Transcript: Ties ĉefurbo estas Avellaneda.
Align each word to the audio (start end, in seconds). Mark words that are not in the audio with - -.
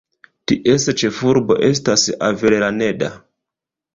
Ties 0.51 0.85
ĉefurbo 1.01 1.57
estas 1.67 2.05
Avellaneda. 2.29 3.13